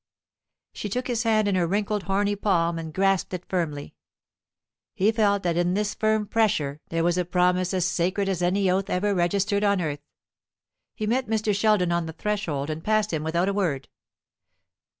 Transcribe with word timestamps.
She 0.73 0.89
took 0.89 1.05
his 1.05 1.21
hand 1.21 1.47
in 1.47 1.53
her 1.53 1.67
wrinkled 1.67 2.01
horny 2.05 2.35
palm 2.35 2.79
and 2.79 2.91
grasped 2.91 3.35
it 3.35 3.45
firmly. 3.47 3.93
He 4.95 5.11
felt 5.11 5.43
that 5.43 5.57
in 5.57 5.75
this 5.75 5.93
firm 5.93 6.25
pressure 6.25 6.81
there 6.89 7.03
was 7.03 7.19
a 7.19 7.23
promise 7.23 7.69
sacred 7.85 8.27
as 8.27 8.41
any 8.41 8.67
oath 8.67 8.89
ever 8.89 9.13
registered 9.13 9.63
on 9.63 9.79
earth. 9.79 10.01
He 10.95 11.05
met 11.05 11.27
Mr. 11.27 11.53
Sheldon 11.55 11.91
on 11.91 12.07
the 12.07 12.13
threshold, 12.13 12.71
and 12.71 12.83
passed 12.83 13.13
him 13.13 13.21
without 13.23 13.47
a 13.47 13.53
word. 13.53 13.89